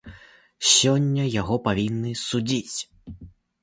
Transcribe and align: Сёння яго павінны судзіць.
Сёння 0.69 1.23
яго 1.41 1.55
павінны 1.69 2.17
судзіць. 2.27 2.77